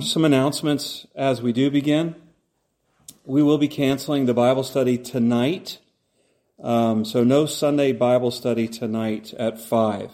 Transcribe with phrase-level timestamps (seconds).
[0.00, 2.14] Um, some announcements as we do begin.
[3.26, 5.78] We will be canceling the Bible study tonight.
[6.58, 10.10] Um, so, no Sunday Bible study tonight at 5.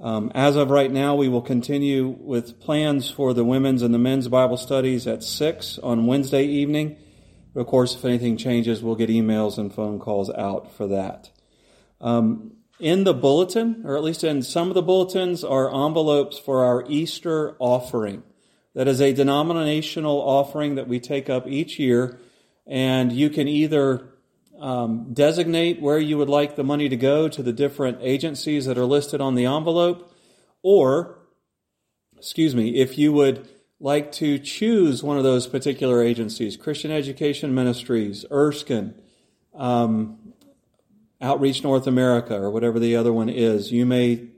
[0.00, 3.98] Um, as of right now, we will continue with plans for the women's and the
[3.98, 6.96] men's Bible studies at 6 on Wednesday evening.
[7.54, 11.28] Of course, if anything changes, we'll get emails and phone calls out for that.
[12.00, 16.64] Um, in the bulletin, or at least in some of the bulletins, are envelopes for
[16.64, 18.22] our Easter offering.
[18.74, 22.18] That is a denominational offering that we take up each year,
[22.66, 24.10] and you can either
[24.60, 28.78] um, designate where you would like the money to go to the different agencies that
[28.78, 30.14] are listed on the envelope,
[30.62, 31.18] or,
[32.16, 33.48] excuse me, if you would
[33.80, 38.94] like to choose one of those particular agencies, Christian Education Ministries, Erskine,
[39.54, 40.34] um,
[41.20, 44.28] Outreach North America, or whatever the other one is, you may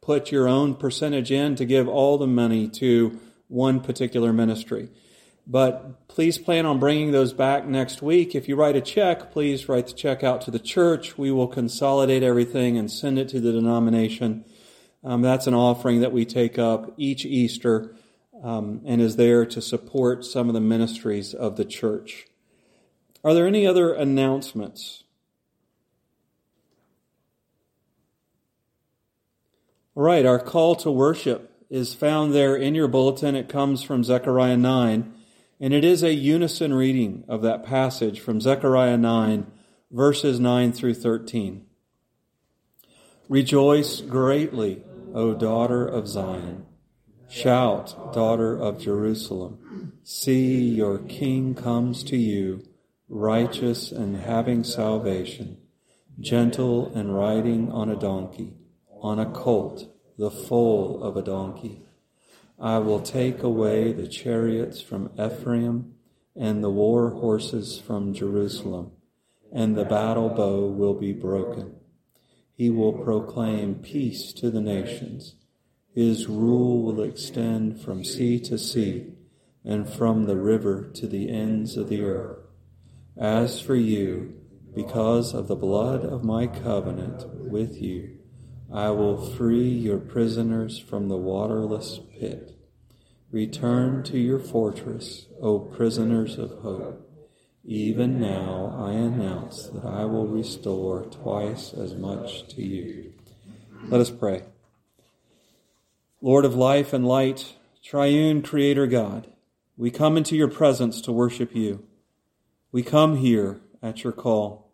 [0.00, 3.18] put your own percentage in to give all the money to
[3.52, 4.88] one particular ministry.
[5.46, 8.34] But please plan on bringing those back next week.
[8.34, 11.18] If you write a check, please write the check out to the church.
[11.18, 14.44] We will consolidate everything and send it to the denomination.
[15.04, 17.96] Um, that's an offering that we take up each Easter
[18.42, 22.26] um, and is there to support some of the ministries of the church.
[23.24, 25.04] Are there any other announcements?
[29.94, 33.34] All right, our call to worship is found there in your bulletin.
[33.34, 35.14] It comes from Zechariah 9,
[35.58, 39.46] and it is a unison reading of that passage from Zechariah 9,
[39.90, 41.64] verses 9 through 13.
[43.30, 44.82] Rejoice greatly,
[45.14, 46.66] O daughter of Zion.
[47.30, 49.94] Shout, daughter of Jerusalem.
[50.04, 52.68] See, your king comes to you,
[53.08, 55.56] righteous and having salvation,
[56.20, 58.52] gentle and riding on a donkey
[59.02, 61.82] on a colt, the foal of a donkey.
[62.58, 65.94] I will take away the chariots from Ephraim
[66.36, 68.92] and the war horses from Jerusalem,
[69.52, 71.74] and the battle bow will be broken.
[72.54, 75.34] He will proclaim peace to the nations.
[75.94, 79.14] His rule will extend from sea to sea
[79.64, 82.38] and from the river to the ends of the earth.
[83.16, 84.34] As for you,
[84.74, 88.18] because of the blood of my covenant with you,
[88.72, 92.56] I will free your prisoners from the waterless pit.
[93.30, 97.06] Return to your fortress, O prisoners of hope.
[97.64, 103.12] Even now I announce that I will restore twice as much to you.
[103.88, 104.44] Let us pray.
[106.22, 107.54] Lord of life and light,
[107.84, 109.26] triune creator God,
[109.76, 111.84] we come into your presence to worship you.
[112.70, 114.71] We come here at your call.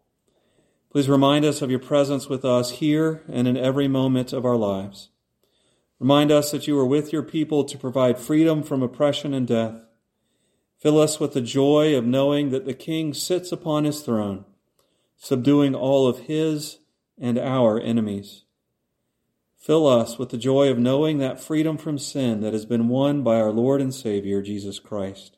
[0.98, 4.56] Please remind us of your presence with us here and in every moment of our
[4.56, 5.10] lives.
[6.00, 9.76] Remind us that you are with your people to provide freedom from oppression and death.
[10.80, 14.44] Fill us with the joy of knowing that the King sits upon his throne,
[15.16, 16.78] subduing all of his
[17.16, 18.42] and our enemies.
[19.56, 23.22] Fill us with the joy of knowing that freedom from sin that has been won
[23.22, 25.36] by our Lord and Savior, Jesus Christ.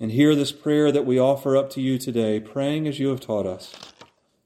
[0.00, 3.20] And hear this prayer that we offer up to you today, praying as you have
[3.20, 3.89] taught us.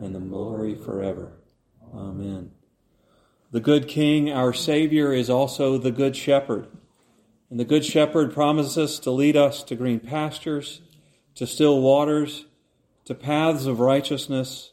[0.00, 1.32] and the glory forever.
[1.94, 2.52] Amen.
[3.52, 6.68] The good King, our Savior, is also the good shepherd.
[7.50, 10.80] And the good shepherd promises to lead us to green pastures,
[11.34, 12.46] to still waters,
[13.06, 14.72] to paths of righteousness,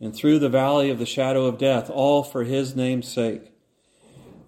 [0.00, 3.52] and through the valley of the shadow of death, all for his name's sake.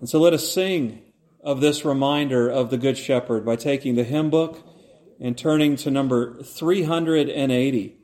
[0.00, 1.02] And so let us sing
[1.42, 4.66] of this reminder of the Good Shepherd by taking the hymn book
[5.20, 7.96] and turning to number 380.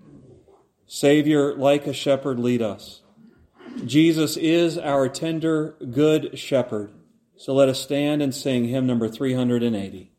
[0.92, 3.02] Savior, like a shepherd, lead us.
[3.84, 6.90] Jesus is our tender, good shepherd.
[7.36, 10.10] So let us stand and sing hymn number 380.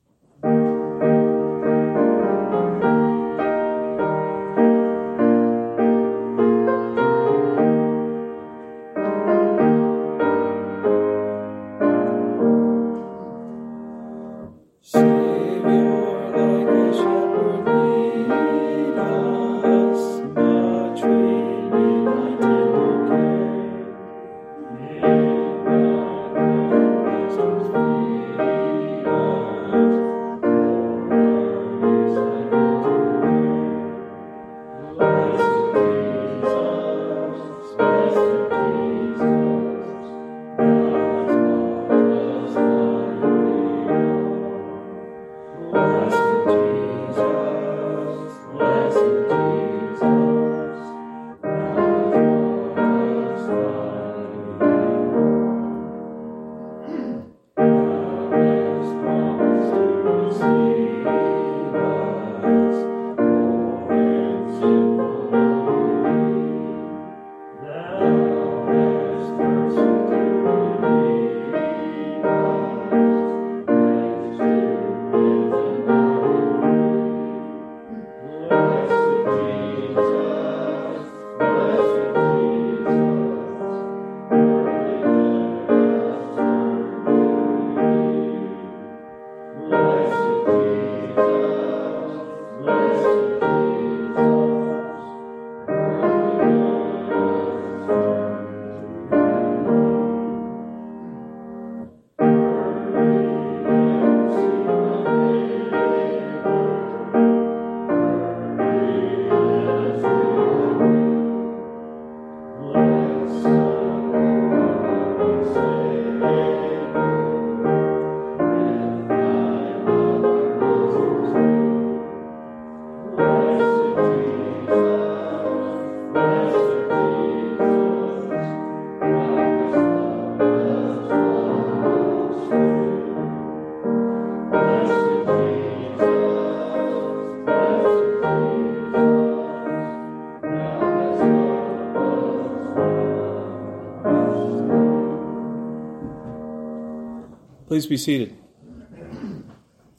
[147.71, 148.35] Please be seated.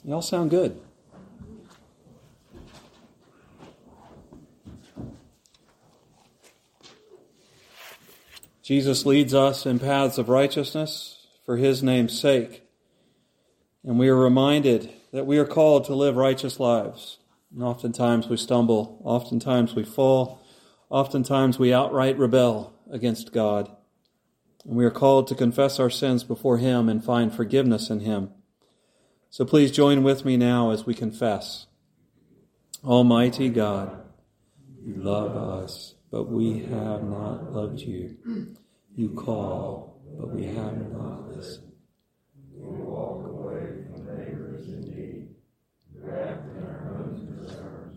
[0.05, 0.79] You all sound good.
[8.63, 12.63] Jesus leads us in paths of righteousness for his name's sake.
[13.83, 17.21] And we are reminded that we are called to live righteous lives.
[17.55, 20.43] And oftentimes we stumble, oftentimes we fall,
[20.91, 23.75] oftentimes we outright rebel against God.
[24.65, 28.31] And we are called to confess our sins before Him and find forgiveness in Him.
[29.29, 31.67] So please join with me now as we confess.
[32.85, 34.05] Almighty God,
[34.85, 38.17] you love us, but we have not loved you.
[38.95, 41.73] You call, but we have not listened.
[42.55, 45.29] We walk away from neighbors in need,
[45.97, 47.97] wrapped in our own concerns.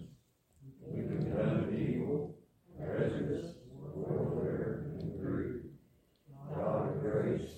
[0.87, 2.37] We condemn evil,
[2.79, 3.55] prejudice,
[3.93, 5.61] warfare, and greed.
[6.55, 7.49] God of grace,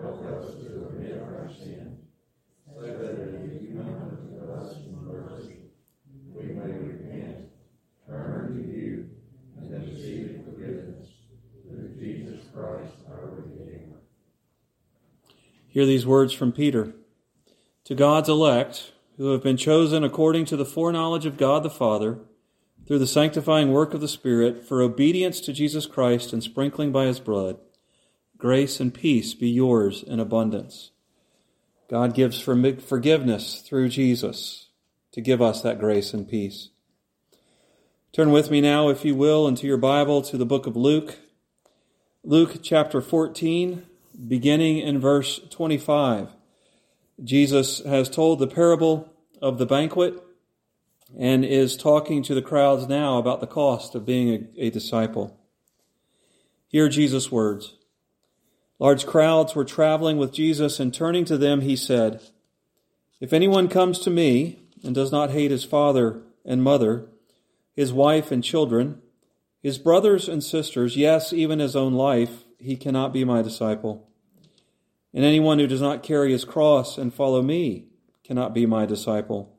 [0.00, 1.98] help us to admit our sin,
[2.64, 5.58] so that as you come to us in mercy,
[6.32, 7.50] we may repent,
[8.08, 9.10] turn to you,
[9.58, 11.08] and receive forgiveness
[11.68, 14.00] through Jesus Christ our Redeemer.
[15.70, 16.94] Hear these words from Peter.
[17.84, 22.18] To God's elect, who have been chosen according to the foreknowledge of God the Father,
[22.88, 27.04] through the sanctifying work of the Spirit, for obedience to Jesus Christ and sprinkling by
[27.04, 27.58] his blood,
[28.36, 30.90] grace and peace be yours in abundance.
[31.88, 34.70] God gives forgiveness through Jesus
[35.12, 36.70] to give us that grace and peace.
[38.12, 41.18] Turn with me now, if you will, into your Bible to the book of Luke.
[42.24, 43.86] Luke chapter 14,
[44.28, 46.28] beginning in verse 25.
[47.22, 49.12] Jesus has told the parable
[49.42, 50.22] of the banquet
[51.18, 55.38] and is talking to the crowds now about the cost of being a, a disciple.
[56.68, 57.74] Hear Jesus' words.
[58.78, 62.22] Large crowds were traveling with Jesus, and turning to them, he said,
[63.20, 67.06] If anyone comes to me and does not hate his father and mother,
[67.74, 69.02] his wife and children,
[69.62, 74.09] his brothers and sisters, yes, even his own life, he cannot be my disciple.
[75.12, 77.86] And anyone who does not carry his cross and follow me
[78.24, 79.56] cannot be my disciple.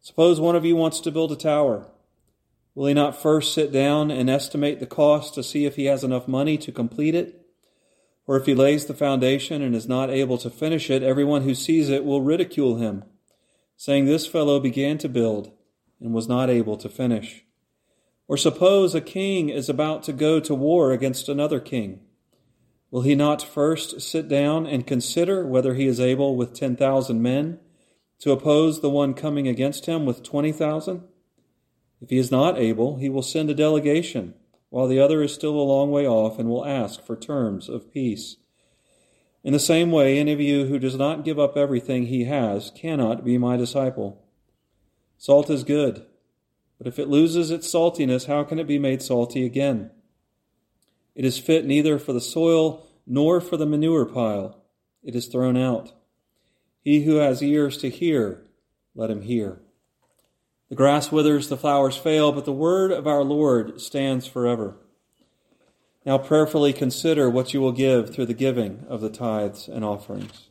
[0.00, 1.86] Suppose one of you wants to build a tower.
[2.74, 6.02] Will he not first sit down and estimate the cost to see if he has
[6.02, 7.40] enough money to complete it?
[8.26, 11.54] Or if he lays the foundation and is not able to finish it, everyone who
[11.54, 13.04] sees it will ridicule him,
[13.76, 15.52] saying, This fellow began to build
[16.00, 17.44] and was not able to finish.
[18.26, 22.00] Or suppose a king is about to go to war against another king.
[22.94, 27.58] Will he not first sit down and consider whether he is able with 10,000 men
[28.20, 31.02] to oppose the one coming against him with 20,000?
[32.00, 34.34] If he is not able, he will send a delegation
[34.70, 37.92] while the other is still a long way off and will ask for terms of
[37.92, 38.36] peace.
[39.42, 42.70] In the same way, any of you who does not give up everything he has
[42.76, 44.24] cannot be my disciple.
[45.18, 46.06] Salt is good,
[46.78, 49.90] but if it loses its saltiness, how can it be made salty again?
[51.14, 54.62] It is fit neither for the soil nor for the manure pile.
[55.02, 55.92] It is thrown out.
[56.80, 58.46] He who has ears to hear,
[58.94, 59.60] let him hear.
[60.68, 64.76] The grass withers, the flowers fail, but the word of our Lord stands forever.
[66.04, 70.48] Now prayerfully consider what you will give through the giving of the tithes and offerings.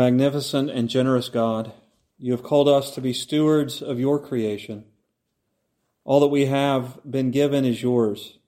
[0.00, 1.74] Magnificent and generous God,
[2.16, 4.86] you have called us to be stewards of your creation.
[6.04, 8.38] All that we have been given is yours,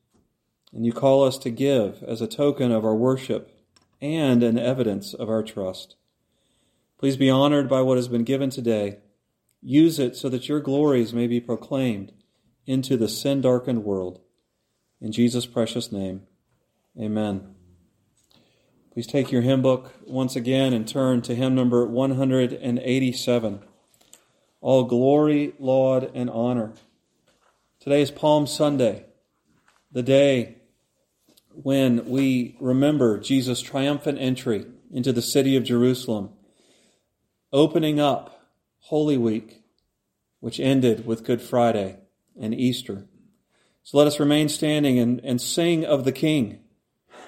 [0.72, 3.54] and you call us to give as a token of our worship
[4.00, 5.96] and an evidence of our trust.
[6.98, 9.00] Please be honored by what has been given today.
[9.60, 12.12] Use it so that your glories may be proclaimed
[12.66, 14.20] into the sin darkened world.
[15.02, 16.22] In Jesus' precious name,
[16.98, 17.61] amen.
[18.92, 23.60] Please take your hymn book once again and turn to hymn number 187.
[24.60, 26.74] All glory, laud, and honor.
[27.80, 29.06] Today is Palm Sunday,
[29.90, 30.56] the day
[31.54, 36.28] when we remember Jesus' triumphant entry into the city of Jerusalem,
[37.50, 38.46] opening up
[38.80, 39.62] Holy Week,
[40.40, 41.96] which ended with Good Friday
[42.38, 43.06] and Easter.
[43.84, 46.58] So let us remain standing and, and sing of the King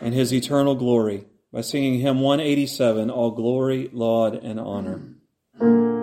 [0.02, 1.24] and his eternal glory
[1.54, 5.00] by singing hymn 187, All Glory, Laud, and Honor.
[5.60, 5.93] Mm.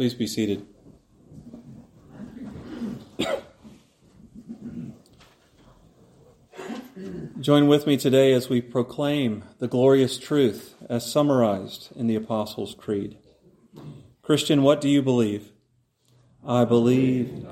[0.00, 0.66] Please be seated.
[7.38, 12.74] Join with me today as we proclaim the glorious truth as summarized in the Apostles'
[12.74, 13.18] Creed.
[14.22, 15.52] Christian, what do you believe?
[16.46, 17.46] I believe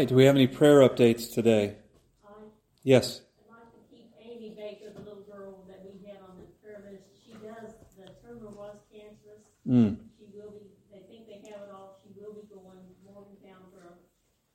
[0.00, 0.08] right.
[0.08, 1.76] Do we have any prayer updates today?
[2.82, 3.20] yes.
[3.36, 6.80] I'd like to keep Amy Baker, the little girl that we had on the prayer
[6.88, 7.04] list.
[7.20, 9.44] She does, the tumor was cancerous.
[9.68, 10.00] Mm.
[10.16, 12.00] She will be, they think they have it all.
[12.00, 13.94] She will be going to Morgantown for a,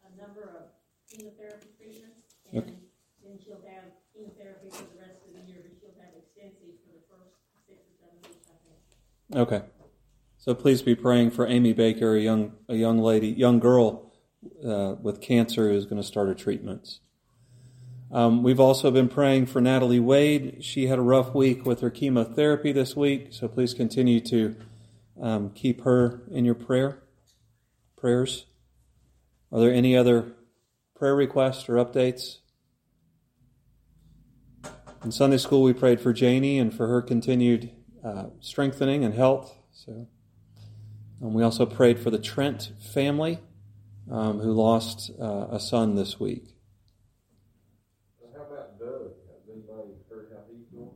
[0.09, 0.73] a number of
[1.13, 2.25] chemotherapy treatments.
[2.49, 2.73] And Okay.
[3.21, 6.97] then she'll have chemotherapy for the rest of the year, but she'll have extensive for
[6.97, 7.37] the first
[7.69, 8.81] six or seven weeks, I think.
[9.45, 9.61] Okay.
[10.41, 14.05] So please be praying for Amy Baker, a young, a young lady, young girl
[14.65, 16.99] uh, with cancer who's going to start her treatments.
[18.11, 20.63] Um, we've also been praying for Natalie Wade.
[20.63, 24.55] She had a rough week with her chemotherapy this week, so please continue to
[25.21, 27.03] um, keep her in your prayer
[27.97, 28.45] prayers.
[29.51, 30.33] Are there any other
[30.95, 32.37] prayer requests or updates?
[35.03, 37.71] In Sunday school, we prayed for Janie and for her continued
[38.03, 39.55] uh, strengthening and health.
[39.71, 40.07] So,
[41.21, 43.39] um, we also prayed for the Trent family
[44.11, 46.55] um, who lost uh, a son this week.
[48.33, 49.15] How about Doug?
[49.31, 50.91] Has anybody heard how he's doing?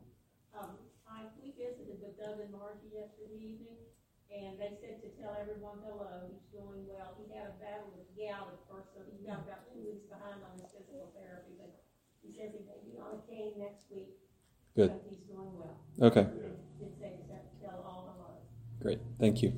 [0.54, 0.76] Um,
[1.08, 3.80] I, we visited with Doug and Margie yesterday evening,
[4.30, 7.16] and they said to tell everyone hello, he's doing well.
[7.18, 10.44] He had a battle with gout at first, so he's now about two weeks behind
[10.46, 11.82] on his physical therapy, but
[12.22, 14.14] he says he may be on a cane next week.
[14.76, 14.94] Good.
[14.94, 15.80] But he's doing well.
[16.00, 18.38] Okay, Did did say to tell all hello.
[18.84, 19.00] great.
[19.20, 19.54] Thank you.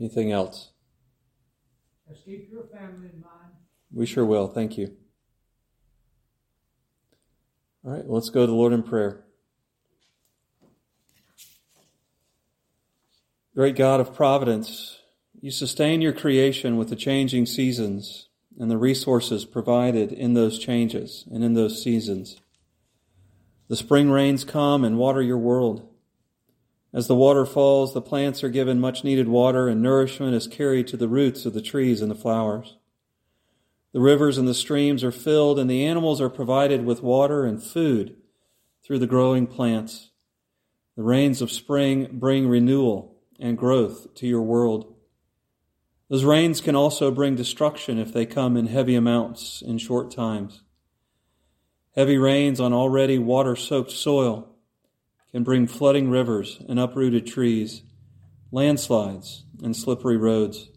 [0.00, 0.72] Anything else?
[2.80, 3.52] Family in mind.
[3.92, 4.48] We sure will.
[4.48, 4.96] Thank you.
[7.84, 9.22] All right, let's go to the Lord in prayer.
[13.54, 15.00] Great God of providence,
[15.42, 21.26] you sustain your creation with the changing seasons and the resources provided in those changes
[21.30, 22.40] and in those seasons.
[23.68, 25.86] The spring rains come and water your world.
[26.92, 30.88] As the water falls, the plants are given much needed water and nourishment is carried
[30.88, 32.76] to the roots of the trees and the flowers.
[33.92, 37.62] The rivers and the streams are filled and the animals are provided with water and
[37.62, 38.16] food
[38.84, 40.10] through the growing plants.
[40.96, 44.94] The rains of spring bring renewal and growth to your world.
[46.08, 50.62] Those rains can also bring destruction if they come in heavy amounts in short times.
[51.94, 54.49] Heavy rains on already water soaked soil
[55.32, 57.82] can bring flooding rivers and uprooted trees,
[58.50, 60.70] landslides and slippery roads.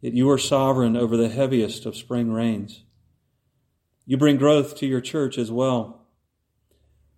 [0.00, 2.84] Yet you are sovereign over the heaviest of spring rains.
[4.06, 6.06] You bring growth to your church as well.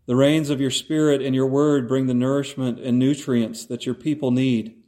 [0.06, 3.94] The rains of your spirit and your word bring the nourishment and nutrients that your
[3.94, 4.82] people need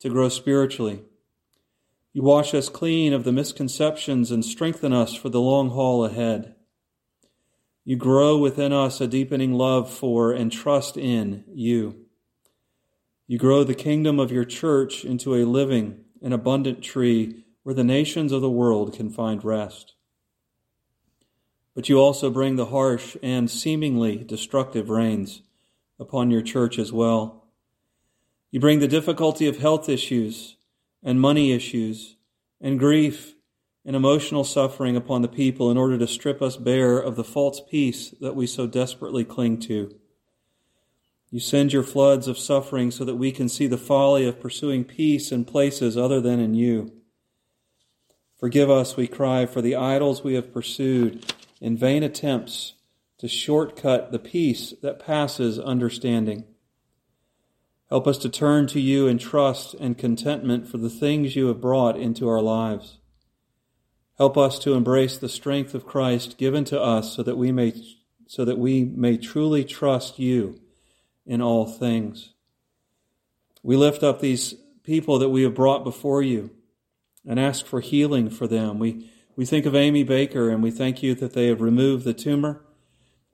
[0.00, 1.02] to grow spiritually.
[2.12, 6.54] You wash us clean of the misconceptions and strengthen us for the long haul ahead.
[7.84, 12.06] You grow within us a deepening love for and trust in you.
[13.26, 17.84] You grow the kingdom of your church into a living and abundant tree where the
[17.84, 19.94] nations of the world can find rest.
[21.74, 25.42] But you also bring the harsh and seemingly destructive rains
[25.98, 27.44] upon your church as well.
[28.50, 30.56] You bring the difficulty of health issues
[31.02, 32.16] and money issues
[32.60, 33.34] and grief
[33.84, 37.60] and emotional suffering upon the people in order to strip us bare of the false
[37.68, 39.94] peace that we so desperately cling to.
[41.30, 44.84] You send your floods of suffering so that we can see the folly of pursuing
[44.84, 46.92] peace in places other than in you.
[48.38, 52.74] Forgive us, we cry, for the idols we have pursued in vain attempts
[53.18, 56.44] to shortcut the peace that passes understanding.
[57.88, 61.60] Help us to turn to you in trust and contentment for the things you have
[61.60, 62.98] brought into our lives.
[64.18, 67.72] Help us to embrace the strength of Christ given to us so that we may,
[68.26, 70.60] so that we may truly trust you
[71.24, 72.34] in all things.
[73.62, 76.50] We lift up these people that we have brought before you
[77.26, 78.78] and ask for healing for them.
[78.78, 82.14] We, we think of Amy Baker and we thank you that they have removed the
[82.14, 82.64] tumor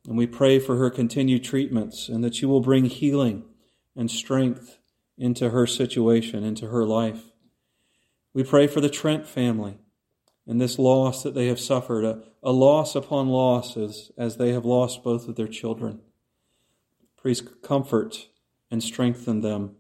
[0.07, 3.45] and we pray for her continued treatments and that you will bring healing
[3.97, 4.79] and strength
[5.17, 7.33] into her situation, into her life.
[8.33, 9.79] We pray for the Trent family
[10.49, 14.53] and this loss that they have suffered, a, a loss upon loss as, as they
[14.53, 16.01] have lost both of their children.
[17.21, 18.29] Please comfort
[18.71, 19.77] and strengthen them.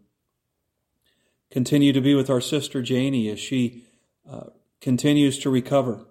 [1.50, 3.84] Continue to be with our sister Janie as she
[4.30, 4.50] uh,
[4.82, 6.06] continues to recover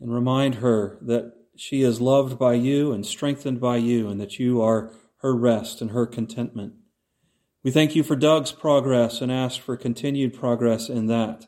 [0.00, 4.38] and remind her that she is loved by you and strengthened by you and that
[4.38, 6.74] you are her rest and her contentment.
[7.64, 11.46] We thank you for Doug's progress and ask for continued progress in that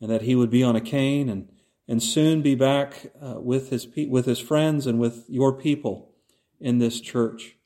[0.00, 1.48] and that he would be on a cane and,
[1.88, 6.12] and soon be back uh, with, his, with his friends and with your people
[6.60, 7.56] in this church.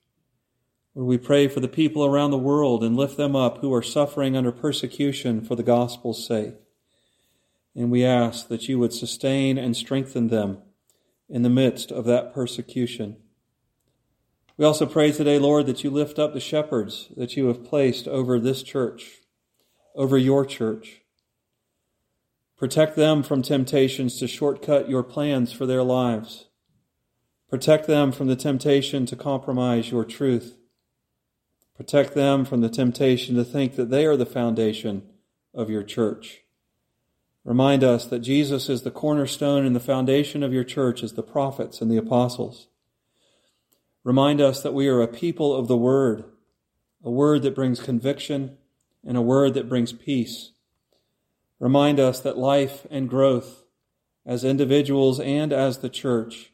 [0.94, 3.82] Lord, we pray for the people around the world and lift them up who are
[3.82, 6.54] suffering under persecution for the gospel's sake.
[7.74, 10.58] And we ask that you would sustain and strengthen them
[11.28, 13.16] in the midst of that persecution.
[14.56, 18.06] We also pray today, Lord, that you lift up the shepherds that you have placed
[18.08, 19.20] over this church,
[19.94, 21.00] over your church.
[22.60, 26.48] Protect them from temptations to shortcut your plans for their lives.
[27.48, 30.58] Protect them from the temptation to compromise your truth.
[31.74, 35.04] Protect them from the temptation to think that they are the foundation
[35.54, 36.42] of your church.
[37.46, 41.22] Remind us that Jesus is the cornerstone and the foundation of your church as the
[41.22, 42.68] prophets and the apostles.
[44.04, 46.24] Remind us that we are a people of the Word,
[47.02, 48.58] a word that brings conviction
[49.02, 50.52] and a word that brings peace.
[51.60, 53.64] Remind us that life and growth,
[54.24, 56.52] as individuals and as the church,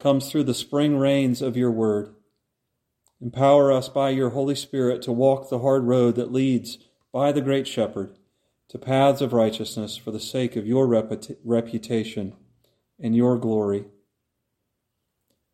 [0.00, 2.14] comes through the spring rains of your Word.
[3.20, 6.78] Empower us by your Holy Spirit to walk the hard road that leads
[7.12, 8.16] by the Great Shepherd
[8.68, 10.86] to paths of righteousness for the sake of your
[11.44, 12.34] reputation
[13.00, 13.86] and your glory.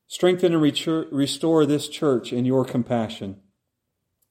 [0.06, 3.40] Strengthen and restore this church in your compassion.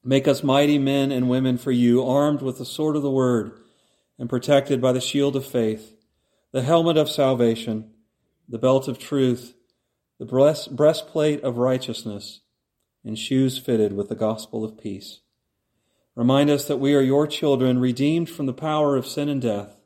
[0.02, 3.60] Make us mighty men and women for you, armed with the sword of the word
[4.18, 5.96] and protected by the shield of faith,
[6.52, 7.90] the helmet of salvation,
[8.48, 9.54] the belt of truth,
[10.18, 12.40] the breastplate of righteousness,
[13.04, 15.20] and shoes fitted with the gospel of peace.
[16.14, 19.76] Remind us that we are your children, redeemed from the power of sin and death.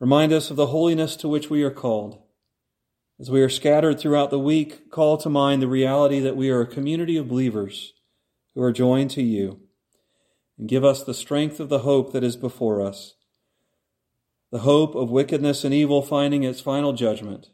[0.00, 2.20] Remind us of the holiness to which we are called.
[3.20, 6.60] As we are scattered throughout the week, call to mind the reality that we are
[6.60, 7.92] a community of believers
[8.54, 9.60] who are joined to you.
[10.62, 13.14] And give us the strength of the hope that is before us,
[14.52, 17.48] the hope of wickedness and evil finding its final judgment,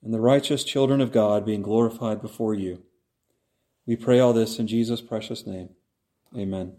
[0.00, 2.84] and the righteous children of God being glorified before you.
[3.84, 5.70] We pray all this in Jesus' precious name.
[6.38, 6.74] Amen.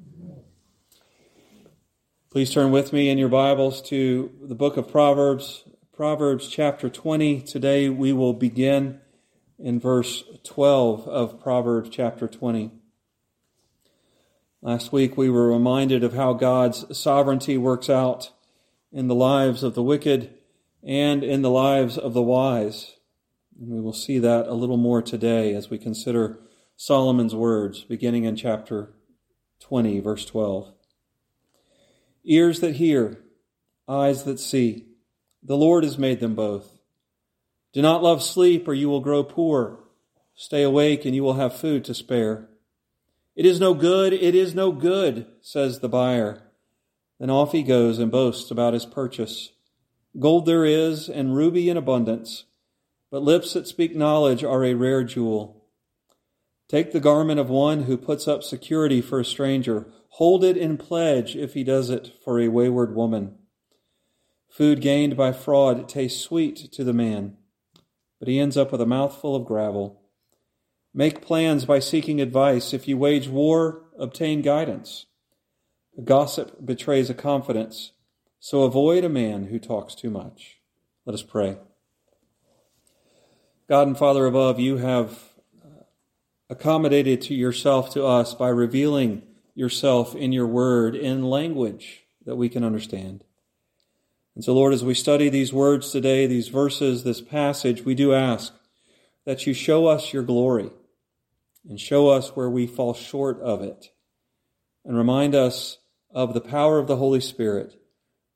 [2.29, 7.41] Please turn with me in your Bibles to the book of Proverbs, Proverbs chapter 20.
[7.41, 9.01] Today we will begin
[9.59, 12.71] in verse 12 of Proverbs chapter 20.
[14.63, 18.31] Last week we were reminded of how God's sovereignty works out
[18.91, 20.35] in the lives of the wicked
[20.83, 22.93] and in the lives of the wise.
[23.59, 26.39] And we will see that a little more today as we consider
[26.75, 28.93] Solomon's words, beginning in chapter
[29.61, 30.71] 20, verse 12.
[32.23, 33.23] Ears that hear,
[33.87, 34.85] eyes that see,
[35.41, 36.77] the Lord has made them both.
[37.73, 39.79] Do not love sleep, or you will grow poor.
[40.35, 42.47] Stay awake, and you will have food to spare.
[43.41, 46.43] It is no good, it is no good, says the buyer.
[47.19, 49.53] Then off he goes and boasts about his purchase.
[50.19, 52.45] Gold there is, and ruby in abundance,
[53.09, 55.65] but lips that speak knowledge are a rare jewel.
[56.69, 59.91] Take the garment of one who puts up security for a stranger.
[60.09, 63.39] Hold it in pledge if he does it for a wayward woman.
[64.51, 67.37] Food gained by fraud tastes sweet to the man,
[68.19, 70.00] but he ends up with a mouthful of gravel.
[70.93, 72.73] Make plans by seeking advice.
[72.73, 75.05] If you wage war, obtain guidance.
[76.03, 77.91] Gossip betrays a confidence,
[78.39, 80.59] so avoid a man who talks too much.
[81.05, 81.57] Let us pray.
[83.69, 85.17] God and Father above, you have
[85.63, 85.83] uh,
[86.49, 89.23] accommodated to yourself to us by revealing
[89.55, 93.23] yourself in your word in language that we can understand.
[94.35, 98.13] And so, Lord, as we study these words today, these verses, this passage, we do
[98.13, 98.53] ask
[99.25, 100.71] that you show us your glory
[101.67, 103.91] and show us where we fall short of it
[104.83, 105.77] and remind us
[106.13, 107.75] of the power of the Holy Spirit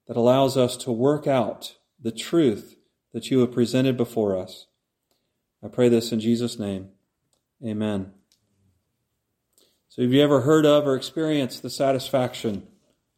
[0.08, 2.76] that allows us to work out the truth
[3.14, 4.68] that you have presented before us.
[5.64, 6.90] I pray this in Jesus' name.
[7.66, 8.12] Amen.
[9.90, 12.68] So, have you ever heard of or experienced the satisfaction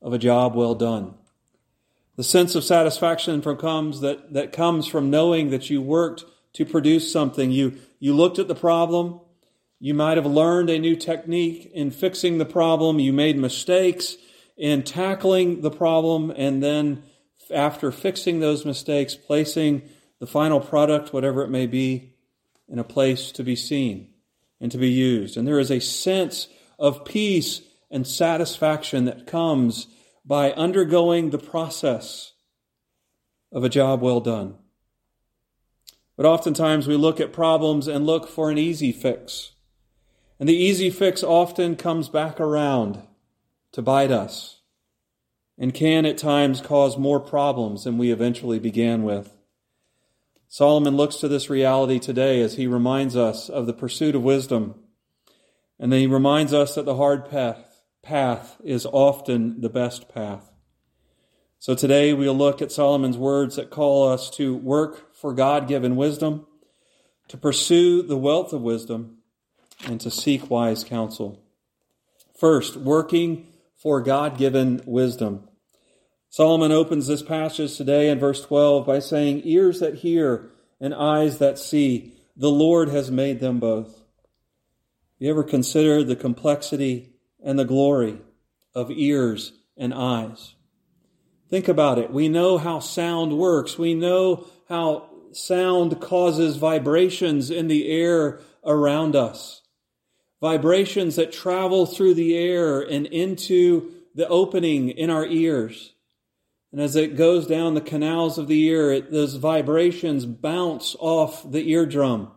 [0.02, 1.16] of a job well done?
[2.16, 6.66] The sense of satisfaction from comes that, that comes from knowing that you worked to
[6.66, 7.52] produce something.
[7.52, 9.20] You, you looked at the problem.
[9.80, 13.00] You might have learned a new technique in fixing the problem.
[13.00, 14.18] You made mistakes
[14.58, 16.32] in tackling the problem.
[16.32, 17.04] And then
[17.54, 19.84] after fixing those mistakes, placing
[20.20, 22.14] the final product, whatever it may be,
[22.68, 24.10] in a place to be seen
[24.60, 25.38] and to be used.
[25.38, 26.48] And there is a sense
[26.80, 29.88] of peace and satisfaction that comes
[30.26, 32.34] by undergoing the process
[33.52, 34.56] of a job well done.
[36.18, 39.52] But oftentimes we look at problems and look for an easy fix.
[40.40, 43.02] And the easy fix often comes back around
[43.72, 44.62] to bite us
[45.58, 49.34] and can at times cause more problems than we eventually began with.
[50.48, 54.76] Solomon looks to this reality today as he reminds us of the pursuit of wisdom.
[55.80, 60.52] And then he reminds us that the hard path, path is often the best path.
[61.60, 65.96] So today we'll look at Solomon's words that call us to work for God given
[65.96, 66.46] wisdom,
[67.28, 69.17] to pursue the wealth of wisdom,
[69.86, 71.42] and to seek wise counsel.
[72.40, 75.48] First, working for God given wisdom.
[76.30, 81.40] Solomon opens this passage today in verse 12 by saying, Ears that hear and eyes
[81.40, 84.02] that see, the Lord has made them both.
[85.20, 87.14] You ever consider the complexity
[87.44, 88.20] and the glory
[88.76, 90.54] of ears and eyes?
[91.50, 92.12] Think about it.
[92.12, 93.78] We know how sound works.
[93.78, 99.62] We know how sound causes vibrations in the air around us.
[100.42, 105.94] Vibrations that travel through the air and into the opening in our ears.
[106.72, 111.50] And as it goes down the canals of the ear, it, those vibrations bounce off
[111.50, 112.32] the eardrum.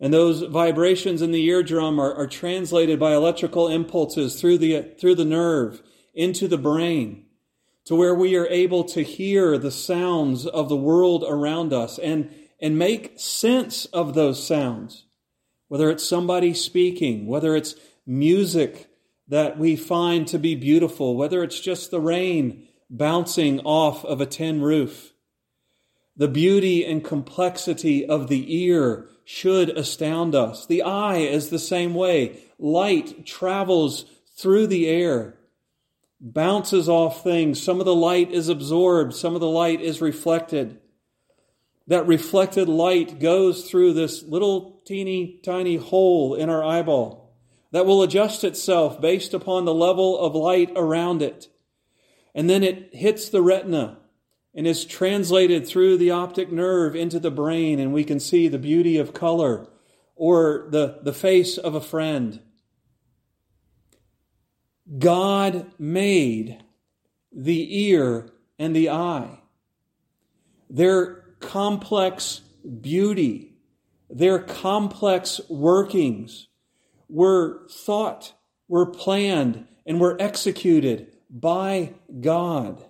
[0.00, 5.16] And those vibrations in the eardrum are, are translated by electrical impulses through the, through
[5.16, 5.82] the nerve
[6.14, 7.26] into the brain
[7.84, 12.30] to where we are able to hear the sounds of the world around us and,
[12.60, 15.06] and make sense of those sounds.
[15.68, 17.74] Whether it's somebody speaking, whether it's
[18.06, 18.88] music
[19.28, 24.26] that we find to be beautiful, whether it's just the rain bouncing off of a
[24.26, 25.12] tin roof.
[26.16, 30.66] The beauty and complexity of the ear should astound us.
[30.66, 32.40] The eye is the same way.
[32.58, 35.38] Light travels through the air
[36.20, 37.62] bounces off things.
[37.62, 40.80] Some of the light is absorbed, some of the light is reflected.
[41.88, 47.34] That reflected light goes through this little teeny tiny hole in our eyeball
[47.70, 51.48] that will adjust itself based upon the level of light around it.
[52.34, 53.98] And then it hits the retina
[54.54, 58.58] and is translated through the optic nerve into the brain, and we can see the
[58.58, 59.68] beauty of color
[60.16, 62.40] or the, the face of a friend
[64.98, 66.64] God made
[67.30, 69.40] the ear and the eye.
[70.70, 72.40] Their complex
[72.80, 73.54] beauty,
[74.10, 76.48] their complex workings
[77.08, 78.34] were thought,
[78.68, 82.84] were planned, and were executed by God.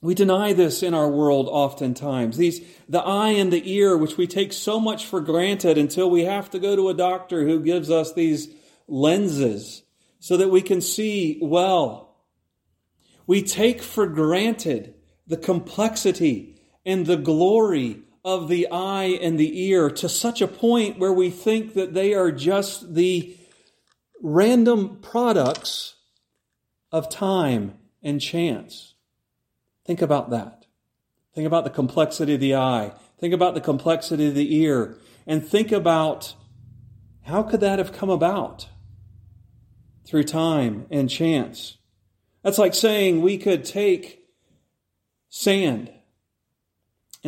[0.00, 2.36] We deny this in our world oftentimes.
[2.36, 6.24] These, the eye and the ear, which we take so much for granted until we
[6.24, 8.48] have to go to a doctor who gives us these
[8.86, 9.82] lenses
[10.20, 12.16] so that we can see well.
[13.26, 14.94] We take for granted
[15.26, 16.57] the complexity
[16.88, 21.30] and the glory of the eye and the ear to such a point where we
[21.30, 23.36] think that they are just the
[24.20, 25.94] random products
[26.90, 28.94] of time and chance.
[29.86, 30.66] Think about that.
[31.34, 32.92] Think about the complexity of the eye.
[33.20, 34.96] Think about the complexity of the ear.
[35.26, 36.34] And think about
[37.22, 38.68] how could that have come about?
[40.08, 41.76] through time and chance.
[42.42, 44.24] That's like saying we could take
[45.28, 45.92] sand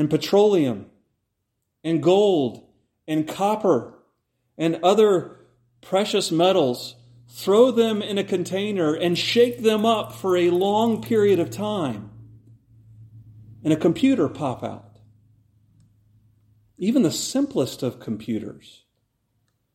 [0.01, 0.87] and petroleum
[1.85, 2.67] and gold
[3.07, 3.93] and copper
[4.57, 5.37] and other
[5.83, 6.95] precious metals,
[7.29, 12.11] throw them in a container and shake them up for a long period of time,
[13.63, 14.97] and a computer pop out.
[16.79, 18.85] Even the simplest of computers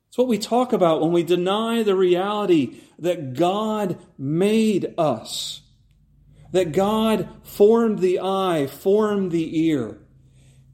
[0.08, 5.62] it's what we talk about when we deny the reality that God made us,
[6.52, 10.00] that God formed the eye, formed the ear,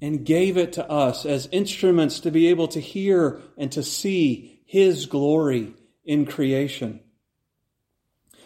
[0.02, 4.60] and gave it to us as instruments to be able to hear and to see
[4.66, 7.02] His glory in creation.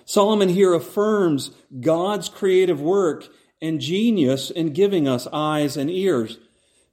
[0.05, 3.27] Solomon here affirms God's creative work
[3.61, 6.37] and genius in giving us eyes and ears.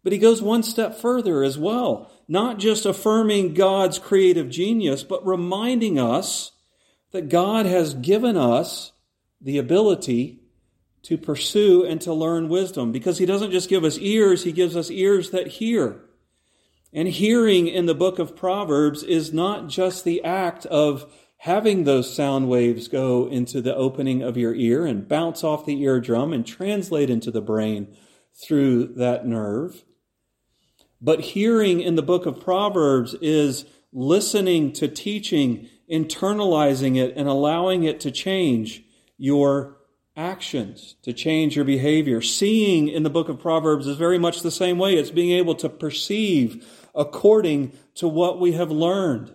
[0.02, 5.26] But he goes one step further as well, not just affirming God's creative genius, but
[5.26, 6.52] reminding us
[7.12, 8.92] that God has given us
[9.40, 10.41] the ability
[11.02, 14.76] to pursue and to learn wisdom because he doesn't just give us ears, he gives
[14.76, 16.00] us ears that hear.
[16.92, 22.14] And hearing in the book of Proverbs is not just the act of having those
[22.14, 26.46] sound waves go into the opening of your ear and bounce off the eardrum and
[26.46, 27.96] translate into the brain
[28.34, 29.84] through that nerve.
[31.00, 37.82] But hearing in the book of Proverbs is listening to teaching, internalizing it, and allowing
[37.82, 38.84] it to change
[39.18, 39.78] your
[40.16, 42.20] actions, to change your behavior.
[42.20, 44.94] Seeing in the book of Proverbs is very much the same way.
[44.94, 49.34] It's being able to perceive according to what we have learned,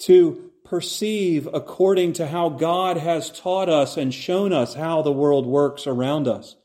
[0.00, 5.46] to perceive according to how God has taught us and shown us how the world
[5.46, 6.56] works around us.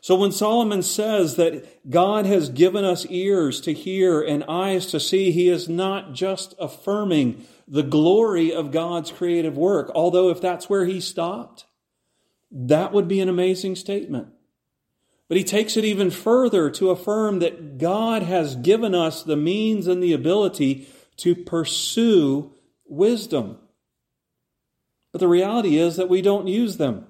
[0.00, 5.00] So when Solomon says that God has given us ears to hear and eyes to
[5.00, 10.70] see, he is not just affirming the glory of God's creative work, although if that's
[10.70, 11.66] where he stopped,
[12.50, 14.28] that would be an amazing statement.
[15.28, 19.86] But he takes it even further to affirm that God has given us the means
[19.86, 20.88] and the ability
[21.18, 22.54] to pursue
[22.86, 23.58] wisdom.
[25.12, 27.06] But the reality is that we don't use them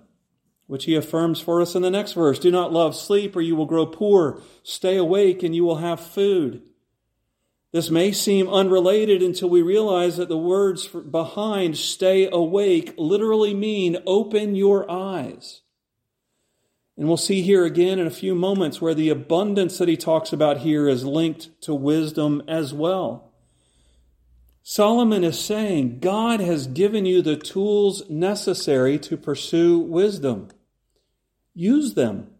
[0.68, 2.38] which he affirms for us in the next verse.
[2.38, 4.40] Do not love sleep or you will grow poor.
[4.62, 6.62] Stay awake and you will have food.
[7.70, 13.98] This may seem unrelated until we realize that the words behind stay awake literally mean
[14.06, 15.60] open your eyes.
[16.96, 20.32] And we'll see here again in a few moments where the abundance that he talks
[20.32, 23.32] about here is linked to wisdom as well.
[24.62, 30.48] Solomon is saying God has given you the tools necessary to pursue wisdom.
[31.54, 32.30] Use them.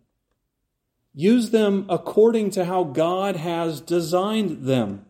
[1.14, 5.06] Use them according to how God has designed them.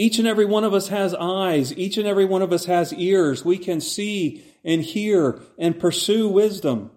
[0.00, 1.76] Each and every one of us has eyes.
[1.76, 3.44] Each and every one of us has ears.
[3.44, 6.92] We can see and hear and pursue wisdom.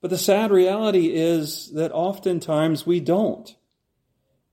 [0.00, 3.52] But the sad reality is that oftentimes we don't.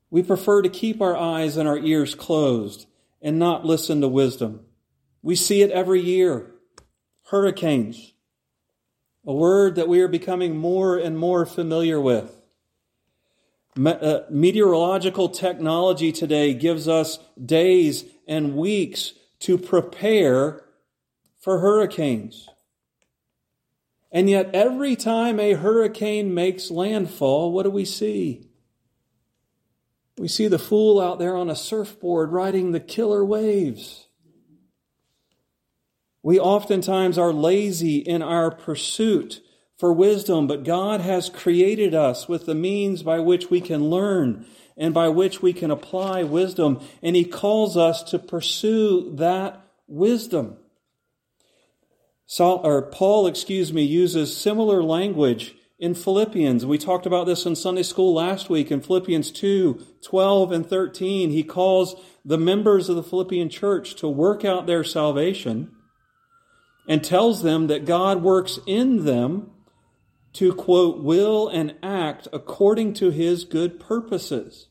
[0.10, 2.88] We prefer to keep our eyes and our ears closed
[3.22, 4.62] and not listen to wisdom.
[5.22, 6.52] We see it every year.
[7.30, 8.14] Hurricanes,
[9.26, 12.35] a word that we are becoming more and more familiar with.
[13.78, 20.64] Uh, meteorological technology today gives us days and weeks to prepare
[21.40, 22.48] for hurricanes.
[24.12, 28.48] And yet, every time a hurricane makes landfall, what do we see?
[30.18, 34.08] We see the fool out there on a surfboard riding the killer waves.
[36.24, 39.42] We oftentimes are lazy in our pursuit
[39.78, 44.46] for wisdom, but God has created us with the means by which we can learn
[44.78, 50.58] and by which we can apply wisdom, and He calls us to pursue that wisdom.
[52.26, 56.66] Saul, or Paul, excuse me, uses similar language in Philippians.
[56.66, 61.30] We talked about this in Sunday school last week in Philippians 2, 12 and 13.
[61.30, 65.72] He calls the members of the Philippian church to work out their salvation
[66.88, 69.52] and tells them that God works in them
[70.36, 74.68] to quote, will and act according to his good purposes.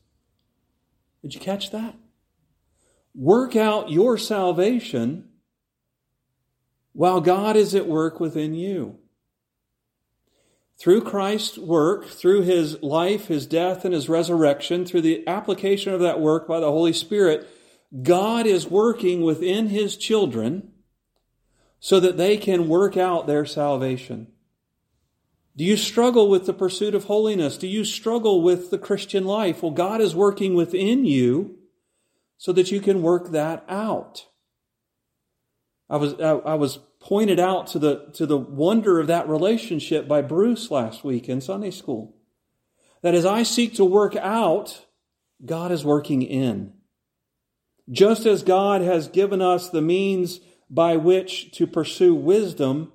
[1.21, 1.95] Did you catch that?
[3.15, 5.29] Work out your salvation
[6.93, 8.99] while God is at work within you.
[10.77, 16.01] Through Christ's work, through his life, his death, and his resurrection, through the application of
[16.01, 17.47] that work by the Holy Spirit,
[18.03, 20.73] God is working within his children
[21.79, 24.27] so that they can work out their salvation.
[25.57, 27.57] Do you struggle with the pursuit of holiness?
[27.57, 29.63] Do you struggle with the Christian life?
[29.63, 31.57] Well, God is working within you
[32.37, 34.25] so that you can work that out.
[35.89, 40.21] I was, I was pointed out to the, to the wonder of that relationship by
[40.21, 42.15] Bruce last week in Sunday school.
[43.01, 44.85] That as I seek to work out,
[45.45, 46.73] God is working in.
[47.89, 50.39] Just as God has given us the means
[50.69, 52.91] by which to pursue wisdom,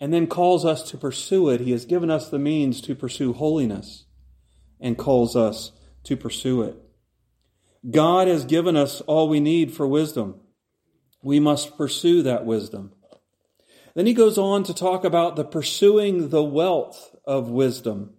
[0.00, 1.60] and then calls us to pursue it.
[1.60, 4.06] He has given us the means to pursue holiness
[4.80, 5.72] and calls us
[6.04, 6.76] to pursue it.
[7.88, 10.40] God has given us all we need for wisdom.
[11.22, 12.92] We must pursue that wisdom.
[13.94, 18.14] Then he goes on to talk about the pursuing the wealth of wisdom.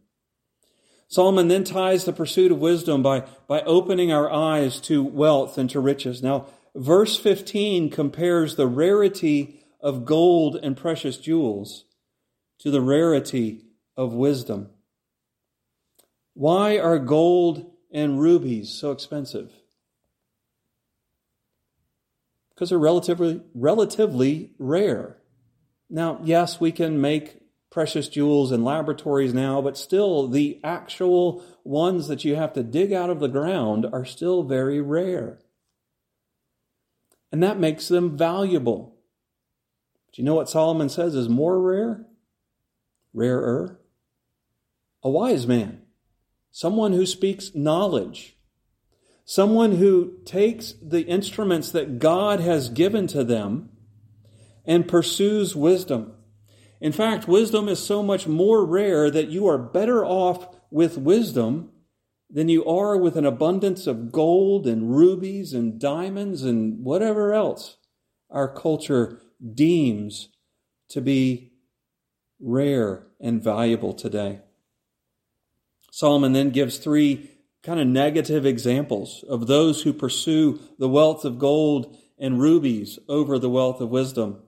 [1.07, 5.69] Solomon then ties the pursuit of wisdom by, by opening our eyes to wealth and
[5.71, 6.23] to riches.
[6.23, 11.86] Now, verse 15 compares the rarity of gold and precious jewels
[12.59, 13.65] to the rarity
[13.97, 14.69] of wisdom.
[16.34, 19.51] Why are gold and rubies so expensive?
[22.53, 25.17] Because they're relatively, relatively rare.
[25.89, 32.07] Now, yes, we can make precious jewels in laboratories now, but still, the actual ones
[32.07, 35.39] that you have to dig out of the ground are still very rare.
[37.32, 38.95] And that makes them valuable.
[40.14, 42.05] Do you know what Solomon says is more rare?
[43.14, 43.80] Rarer?
[45.03, 45.82] A wise man.
[46.51, 48.38] Someone who speaks knowledge.
[49.24, 53.70] Someone who takes the instruments that God has given to them
[54.66, 56.14] and pursues wisdom.
[56.82, 61.72] In fact, wisdom is so much more rare that you are better off with wisdom
[62.30, 67.78] than you are with an abundance of gold and rubies and diamonds and whatever else
[68.30, 69.22] our culture
[69.53, 70.29] deems
[70.89, 71.51] to be
[72.39, 74.39] rare and valuable today.
[75.91, 77.31] Solomon then gives three
[77.63, 83.37] kind of negative examples of those who pursue the wealth of gold and rubies over
[83.37, 84.41] the wealth of wisdom.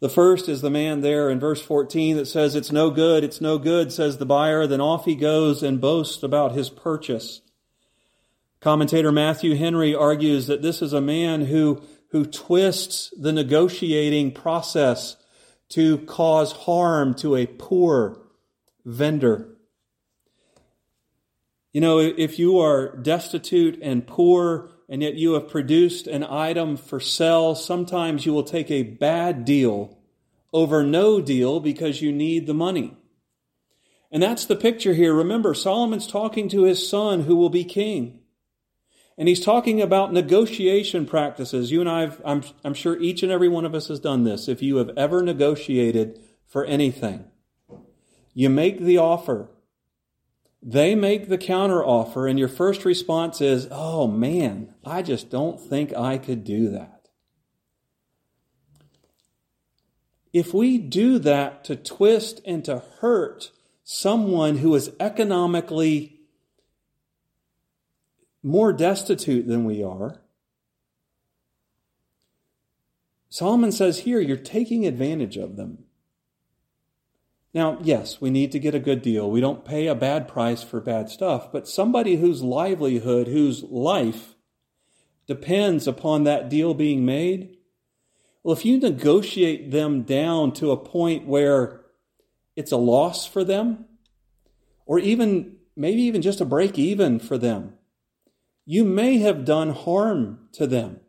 [0.00, 3.40] The first is the man there in verse 14 that says, It's no good, it's
[3.40, 4.66] no good, says the buyer.
[4.66, 7.40] Then off he goes and boasts about his purchase.
[8.60, 15.16] Commentator Matthew Henry argues that this is a man who who twists the negotiating process
[15.70, 18.20] to cause harm to a poor
[18.84, 19.56] vendor.
[21.72, 26.76] You know, if you are destitute and poor and yet you have produced an item
[26.78, 29.98] for sale, sometimes you will take a bad deal
[30.52, 32.96] over no deal because you need the money.
[34.10, 35.12] And that's the picture here.
[35.12, 38.17] Remember, Solomon's talking to his son who will be king.
[39.18, 41.72] And he's talking about negotiation practices.
[41.72, 44.46] You and I, I'm, I'm sure each and every one of us has done this.
[44.46, 47.24] If you have ever negotiated for anything,
[48.32, 49.50] you make the offer.
[50.62, 55.60] They make the counter offer, and your first response is, Oh man, I just don't
[55.60, 57.08] think I could do that.
[60.32, 63.50] If we do that to twist and to hurt
[63.82, 66.17] someone who is economically
[68.48, 70.20] more destitute than we are,
[73.28, 75.84] Solomon says here, you're taking advantage of them.
[77.52, 79.30] Now, yes, we need to get a good deal.
[79.30, 84.34] We don't pay a bad price for bad stuff, but somebody whose livelihood, whose life
[85.26, 87.56] depends upon that deal being made,
[88.42, 91.82] well, if you negotiate them down to a point where
[92.56, 93.84] it's a loss for them,
[94.86, 97.74] or even maybe even just a break even for them.
[98.70, 101.00] You may have done harm to them.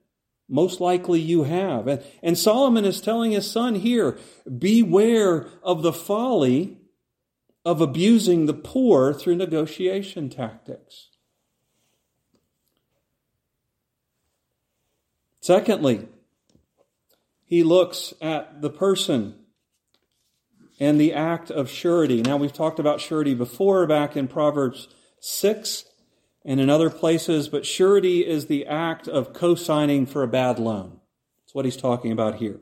[0.48, 1.90] Most likely you have.
[1.90, 4.18] And, and Solomon is telling his son here
[4.58, 6.78] beware of the folly
[7.66, 11.10] of abusing the poor through negotiation tactics.
[15.42, 16.08] Secondly,
[17.44, 19.36] he looks at the person
[20.80, 22.22] and the act of surety.
[22.22, 24.88] Now, we've talked about surety before back in Proverbs
[25.20, 25.84] 6
[26.50, 30.58] and in other places, but surety is the act of co signing for a bad
[30.58, 31.00] loan.
[31.44, 32.60] That's what he's talking about here.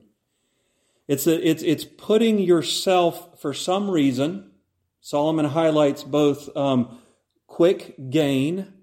[1.08, 4.52] It's, a, it's, it's putting yourself for some reason.
[5.00, 7.00] Solomon highlights both um,
[7.48, 8.74] quick gain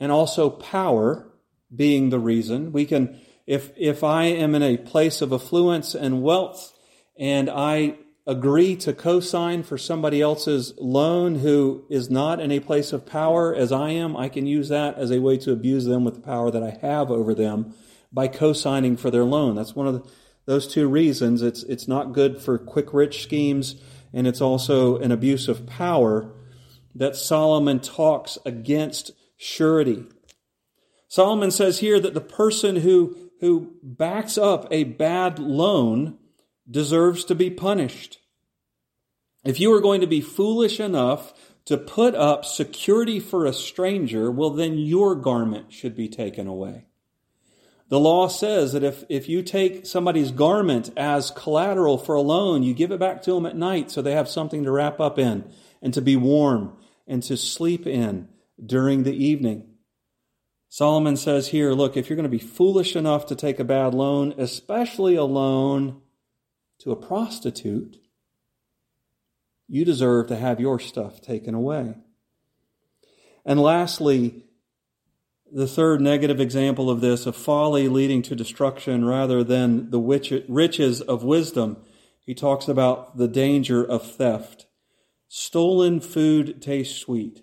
[0.00, 1.32] and also power
[1.72, 2.72] being the reason.
[2.72, 6.76] We can, if, if I am in a place of affluence and wealth
[7.16, 7.94] and I
[8.26, 13.54] agree to co-sign for somebody else's loan who is not in a place of power
[13.54, 16.20] as I am, I can use that as a way to abuse them with the
[16.20, 17.74] power that I have over them
[18.12, 19.56] by co-signing for their loan.
[19.56, 20.10] That's one of the,
[20.46, 21.42] those two reasons.
[21.42, 23.76] It's, it's not good for quick rich schemes
[24.12, 26.32] and it's also an abuse of power
[26.94, 30.04] that Solomon talks against surety.
[31.08, 36.18] Solomon says here that the person who, who backs up a bad loan
[36.70, 38.18] deserves to be punished.
[39.44, 41.34] If you are going to be foolish enough
[41.64, 46.86] to put up security for a stranger, well, then your garment should be taken away.
[47.88, 52.62] The law says that if, if you take somebody's garment as collateral for a loan,
[52.62, 55.18] you give it back to them at night so they have something to wrap up
[55.18, 55.44] in
[55.82, 58.28] and to be warm and to sleep in
[58.64, 59.68] during the evening.
[60.68, 63.92] Solomon says here, look, if you're going to be foolish enough to take a bad
[63.92, 66.00] loan, especially a loan
[66.82, 67.98] to a prostitute,
[69.68, 71.94] you deserve to have your stuff taken away.
[73.44, 74.44] And lastly,
[75.52, 81.00] the third negative example of this, of folly leading to destruction rather than the riches
[81.00, 81.76] of wisdom,
[82.20, 84.66] he talks about the danger of theft.
[85.28, 87.42] Stolen food tastes sweet.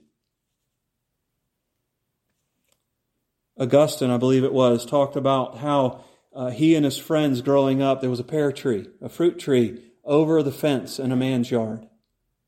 [3.57, 6.03] Augustine, I believe it was, talked about how
[6.39, 9.83] uh, he and his friends growing up, there was a pear tree, a fruit tree,
[10.05, 11.85] over the fence in a man's yard.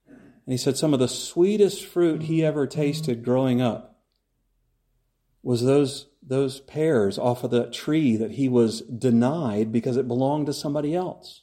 [0.08, 4.00] And he said some of the sweetest fruit he ever tasted growing up
[5.44, 10.46] was those, those pears off of the tree that he was denied because it belonged
[10.46, 11.42] to somebody else.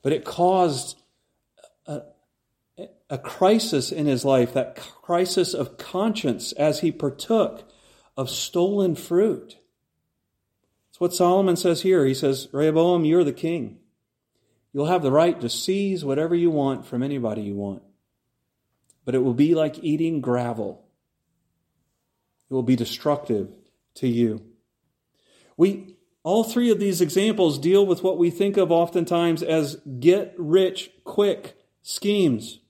[0.00, 0.98] But it caused
[1.84, 2.00] a,
[3.10, 7.70] a crisis in his life, that crisis of conscience as he partook
[8.16, 9.58] of stolen fruit.
[10.96, 12.06] It's what Solomon says here.
[12.06, 13.80] He says, Rehoboam, you're the king.
[14.72, 17.82] You'll have the right to seize whatever you want from anybody you want.
[19.04, 20.86] But it will be like eating gravel.
[22.48, 23.50] It will be destructive
[23.96, 24.40] to you.
[25.58, 30.34] We, all three of these examples deal with what we think of oftentimes as get
[30.38, 32.60] rich quick schemes.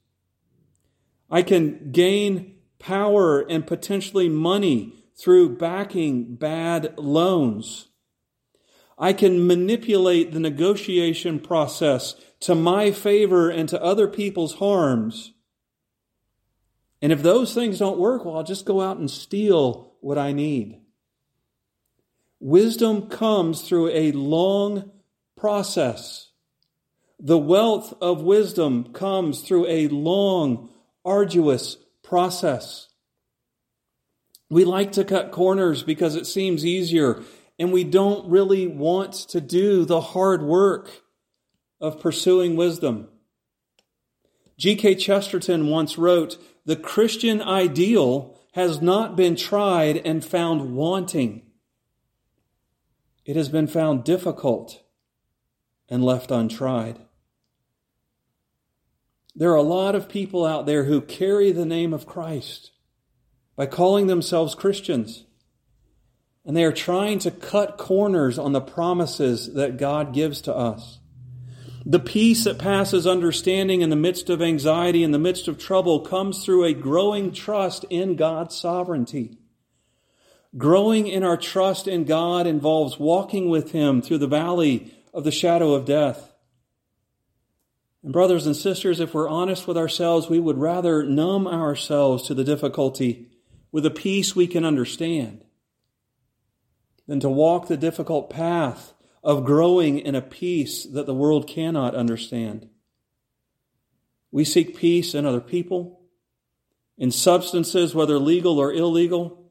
[1.30, 7.86] I can gain power and potentially money through backing bad loans.
[8.98, 15.32] I can manipulate the negotiation process to my favor and to other people's harms.
[17.02, 20.32] And if those things don't work, well, I'll just go out and steal what I
[20.32, 20.80] need.
[22.40, 24.90] Wisdom comes through a long
[25.36, 26.30] process.
[27.18, 30.70] The wealth of wisdom comes through a long,
[31.04, 32.88] arduous process.
[34.48, 37.22] We like to cut corners because it seems easier,
[37.58, 41.02] and we don't really want to do the hard work
[41.80, 43.08] of pursuing wisdom.
[44.58, 44.94] G.K.
[44.96, 51.42] Chesterton once wrote, The Christian ideal has not been tried and found wanting.
[53.26, 54.82] It has been found difficult
[55.88, 56.98] and left untried.
[59.34, 62.70] There are a lot of people out there who carry the name of Christ
[63.54, 65.25] by calling themselves Christians.
[66.46, 71.00] And they are trying to cut corners on the promises that God gives to us.
[71.84, 76.00] The peace that passes understanding in the midst of anxiety, in the midst of trouble,
[76.00, 79.38] comes through a growing trust in God's sovereignty.
[80.56, 85.32] Growing in our trust in God involves walking with Him through the valley of the
[85.32, 86.32] shadow of death.
[88.02, 92.34] And, brothers and sisters, if we're honest with ourselves, we would rather numb ourselves to
[92.34, 93.28] the difficulty
[93.72, 95.45] with a peace we can understand
[97.06, 101.94] than to walk the difficult path of growing in a peace that the world cannot
[101.94, 102.68] understand.
[104.30, 106.00] We seek peace in other people,
[106.98, 109.50] in substances, whether legal or illegal,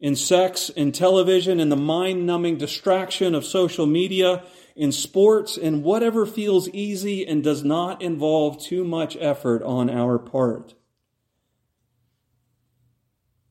[0.00, 4.44] in sex, in television, in the mind numbing distraction of social media,
[4.76, 10.18] in sports, in whatever feels easy and does not involve too much effort on our
[10.18, 10.74] part.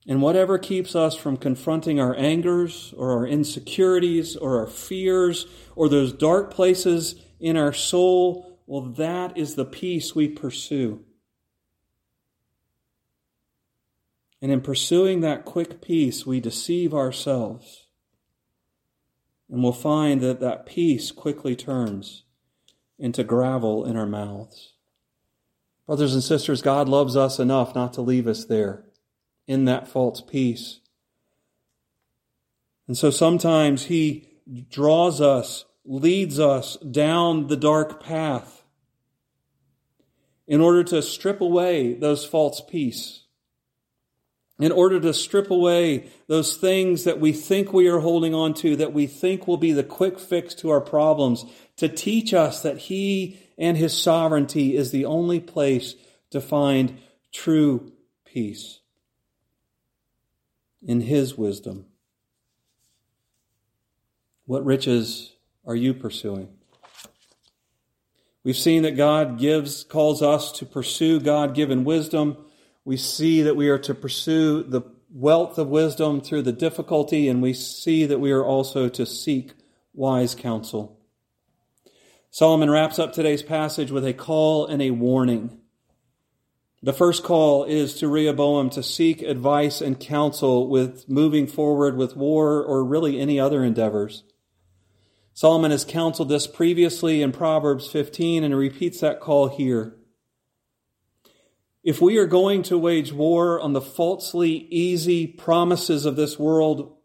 [0.08, 5.89] And whatever keeps us from confronting our angers or our insecurities or our fears or
[5.89, 11.03] those dark places in our soul, well, that is the peace we pursue.
[14.41, 17.88] And in pursuing that quick peace, we deceive ourselves.
[19.49, 22.24] And we'll find that that peace quickly turns
[22.97, 24.74] into gravel in our mouths.
[25.86, 28.87] Brothers and sisters, God loves us enough not to leave us there
[29.48, 30.80] in that false peace.
[32.88, 34.28] And so sometimes He
[34.70, 38.64] draws us, leads us down the dark path
[40.48, 43.24] in order to strip away those false peace,
[44.60, 48.76] in order to strip away those things that we think we are holding on to,
[48.78, 51.45] that we think will be the quick fix to our problems,
[51.76, 55.95] to teach us that He and His sovereignty is the only place
[56.32, 56.98] to find
[57.34, 57.91] true
[58.26, 58.77] peace
[60.86, 61.86] in His wisdom.
[64.46, 65.34] What riches
[65.66, 66.50] are you pursuing?
[68.44, 72.38] We've seen that God gives, calls us to pursue God given wisdom.
[72.86, 77.42] We see that we are to pursue the wealth of wisdom through the difficulty, and
[77.42, 79.54] we see that we are also to seek
[79.94, 80.98] wise counsel.
[82.30, 85.60] Solomon wraps up today's passage with a call and a warning.
[86.88, 92.16] The first call is to Rehoboam to seek advice and counsel with moving forward with
[92.16, 94.24] war or really any other endeavors.
[95.34, 99.98] Solomon has counseled this previously in Proverbs 15 and repeats that call here.
[101.84, 106.96] If we are going to wage war on the falsely easy promises of this world,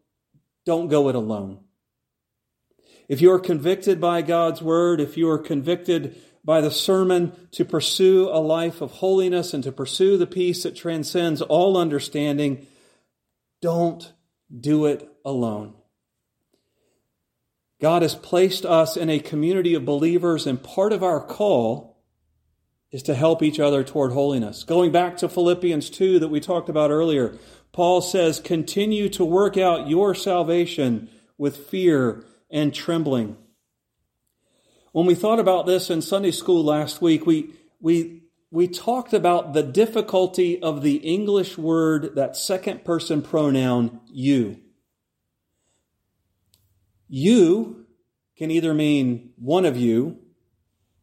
[0.64, 1.59] don't go it alone.
[3.09, 7.64] If you are convicted by God's word, if you are convicted by the sermon to
[7.64, 12.66] pursue a life of holiness and to pursue the peace that transcends all understanding,
[13.61, 14.12] don't
[14.61, 15.74] do it alone.
[17.80, 21.93] God has placed us in a community of believers, and part of our call
[22.93, 24.62] is to help each other toward holiness.
[24.62, 27.36] Going back to Philippians 2 that we talked about earlier,
[27.72, 33.36] Paul says, Continue to work out your salvation with fear and trembling.
[34.93, 39.55] When we thought about this in Sunday school last week, we, we, we talked about
[39.55, 44.61] the difficulty of the English word, that second person pronoun, you.
[47.09, 47.86] You
[48.36, 50.18] can either mean one of you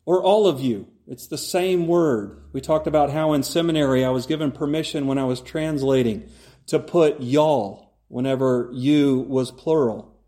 [0.06, 0.88] or all of you.
[1.08, 2.44] It's the same word.
[2.54, 6.30] We talked about how in seminary I was given permission when I was translating
[6.68, 10.19] to put y'all whenever you was plural.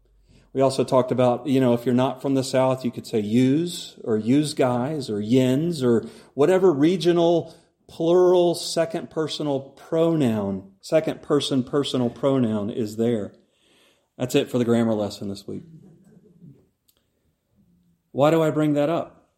[0.54, 3.20] We also talked about, you know, if you're not from the South, you could say
[3.20, 7.56] use or use guys or yins or whatever regional
[7.88, 13.34] plural second personal pronoun, second person personal pronoun is there.
[14.18, 15.64] That's it for the grammar lesson this week.
[18.12, 19.30] Why do I bring that up?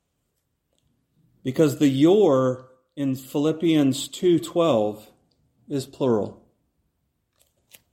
[1.44, 5.12] Because the your in Philippians 2:12
[5.68, 6.42] is plural.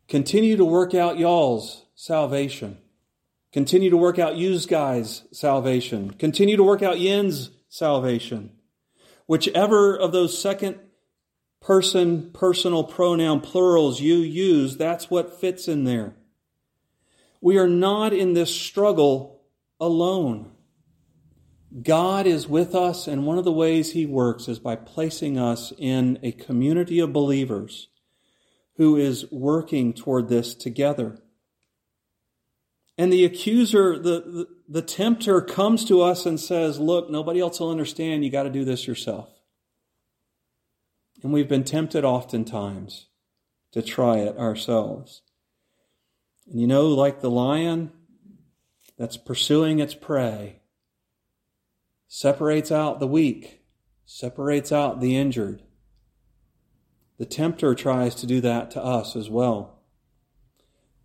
[0.09, 2.79] Continue to work out y'all's salvation.
[3.53, 6.13] Continue to work out use guys' salvation.
[6.13, 8.53] Continue to work out yin's salvation.
[9.27, 10.79] Whichever of those second
[11.61, 16.15] person, personal pronoun plurals you use, that's what fits in there.
[17.41, 19.43] We are not in this struggle
[19.81, 20.53] alone.
[21.83, 25.73] God is with us, and one of the ways He works is by placing us
[25.79, 27.89] in a community of believers
[28.75, 31.21] who is working toward this together.
[33.01, 37.59] And the accuser, the, the, the tempter comes to us and says, Look, nobody else
[37.59, 38.27] will understand.
[38.27, 39.31] You got to do this yourself.
[41.23, 43.07] And we've been tempted oftentimes
[43.73, 45.23] to try it ourselves.
[46.47, 47.91] And you know, like the lion
[48.99, 50.61] that's pursuing its prey,
[52.07, 53.63] separates out the weak,
[54.05, 55.63] separates out the injured.
[57.17, 59.80] The tempter tries to do that to us as well.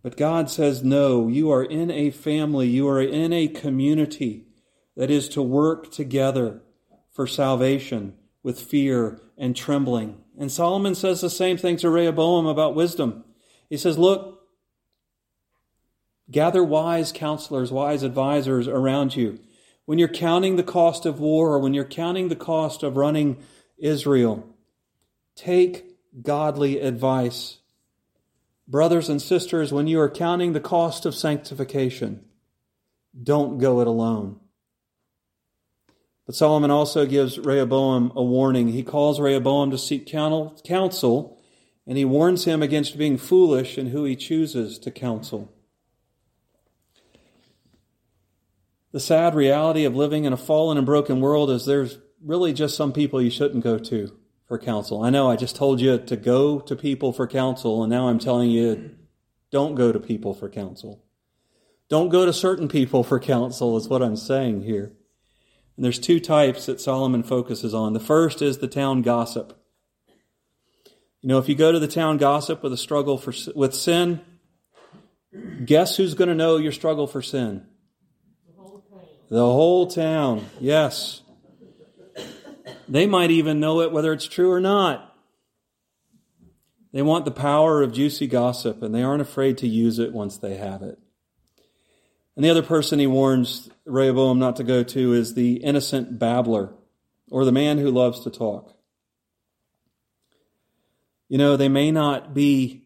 [0.06, 4.46] But God says, no, you are in a family, you are in a community
[4.94, 6.62] that is to work together
[7.10, 10.18] for salvation with fear and trembling.
[10.38, 13.24] And Solomon says the same thing to Rehoboam about wisdom.
[13.68, 14.46] He says, look,
[16.30, 19.40] gather wise counselors, wise advisors around you.
[19.86, 23.38] When you're counting the cost of war when you're counting the cost of running
[23.76, 24.54] Israel,
[25.34, 25.84] take
[26.22, 27.58] godly advice.
[28.68, 32.24] Brothers and sisters, when you are counting the cost of sanctification,
[33.22, 34.40] don't go it alone.
[36.26, 38.68] But Solomon also gives Rehoboam a warning.
[38.68, 41.40] He calls Rehoboam to seek counsel,
[41.86, 45.52] and he warns him against being foolish in who he chooses to counsel.
[48.90, 52.76] The sad reality of living in a fallen and broken world is there's really just
[52.76, 55.02] some people you shouldn't go to for counsel.
[55.02, 58.18] I know I just told you to go to people for counsel, and now I'm
[58.18, 58.94] telling you
[59.50, 61.02] don't go to people for counsel.
[61.88, 64.92] Don't go to certain people for counsel, is what I'm saying here.
[65.76, 67.92] And there's two types that Solomon focuses on.
[67.92, 69.60] The first is the town gossip.
[71.20, 74.20] You know, if you go to the town gossip with a struggle for, with sin,
[75.64, 77.66] guess who's going to know your struggle for sin?
[79.28, 81.22] The whole town, yes.
[82.88, 85.14] They might even know it whether it's true or not.
[86.92, 90.38] They want the power of juicy gossip and they aren't afraid to use it once
[90.38, 90.98] they have it.
[92.36, 96.72] And the other person he warns Rehoboam not to go to is the innocent babbler
[97.30, 98.76] or the man who loves to talk.
[101.28, 102.84] You know, they may not be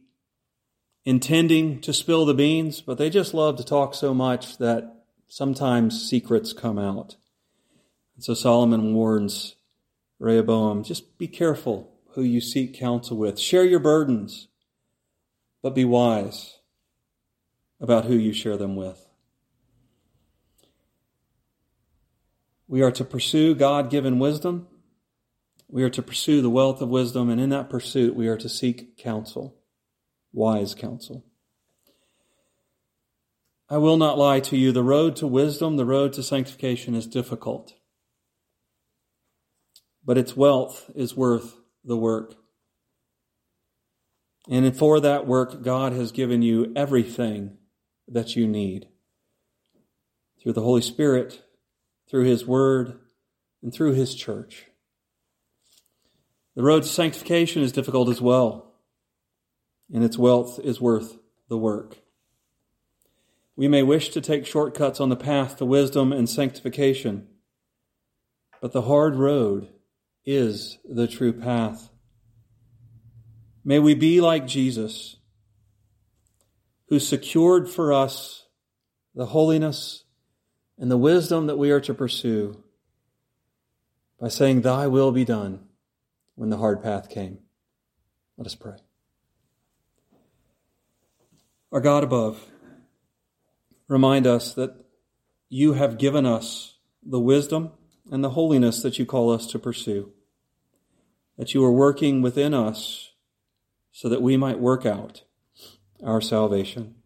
[1.04, 6.08] intending to spill the beans, but they just love to talk so much that sometimes
[6.08, 7.16] secrets come out.
[8.14, 9.56] And so Solomon warns
[10.20, 13.38] Rehoboam just be careful who you seek counsel with.
[13.38, 14.48] Share your burdens,
[15.62, 16.58] but be wise
[17.80, 19.06] about who you share them with.
[22.68, 24.68] We are to pursue God given wisdom.
[25.68, 28.48] We are to pursue the wealth of wisdom, and in that pursuit, we are to
[28.48, 29.56] seek counsel,
[30.32, 31.24] wise counsel.
[33.70, 34.72] I will not lie to you.
[34.72, 37.72] The road to wisdom, the road to sanctification is difficult.
[40.10, 42.34] But its wealth is worth the work.
[44.50, 47.58] And for that work, God has given you everything
[48.08, 48.88] that you need
[50.42, 51.44] through the Holy Spirit,
[52.10, 52.98] through His Word,
[53.62, 54.66] and through His church.
[56.56, 58.74] The road to sanctification is difficult as well,
[59.94, 61.98] and its wealth is worth the work.
[63.54, 67.28] We may wish to take shortcuts on the path to wisdom and sanctification,
[68.60, 69.68] but the hard road
[70.24, 71.90] is the true path.
[73.64, 75.16] May we be like Jesus,
[76.88, 78.46] who secured for us
[79.14, 80.04] the holiness
[80.78, 82.62] and the wisdom that we are to pursue
[84.18, 85.60] by saying, Thy will be done
[86.34, 87.38] when the hard path came.
[88.36, 88.76] Let us pray.
[91.72, 92.44] Our God above,
[93.86, 94.74] remind us that
[95.48, 97.72] you have given us the wisdom
[98.10, 100.12] and the holiness that you call us to pursue.
[101.38, 103.12] That you are working within us
[103.92, 105.22] so that we might work out
[106.04, 106.96] our salvation.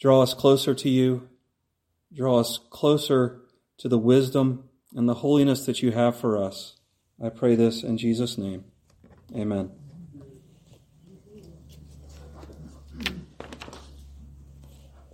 [0.00, 1.28] Draw us closer to you.
[2.14, 3.40] Draw us closer
[3.78, 6.76] to the wisdom and the holiness that you have for us.
[7.22, 8.64] I pray this in Jesus' name.
[9.34, 9.70] Amen.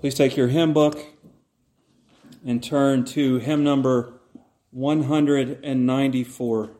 [0.00, 0.98] Please take your hymn book
[2.46, 4.20] and turn to hymn number
[4.74, 6.70] 194.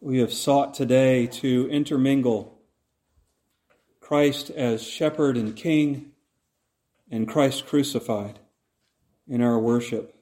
[0.00, 2.56] We have sought today to intermingle
[3.98, 6.12] Christ as shepherd and king
[7.10, 8.38] and Christ crucified
[9.26, 10.14] in our worship.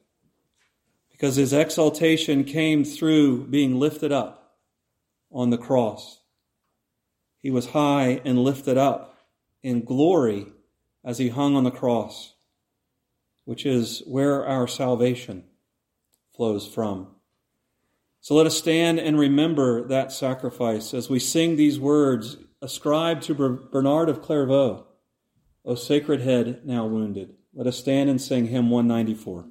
[1.10, 4.56] Because his exaltation came through being lifted up
[5.30, 6.20] on the cross.
[7.42, 9.18] He was high and lifted up
[9.62, 10.46] in glory
[11.04, 12.32] as he hung on the cross,
[13.44, 15.44] which is where our salvation
[16.40, 17.06] flows from.
[18.22, 23.34] So let us stand and remember that sacrifice as we sing these words ascribed to
[23.34, 24.86] Bernard of Clairvaux,
[25.66, 27.34] O sacred head now wounded.
[27.52, 29.48] Let us stand and sing hymn 194.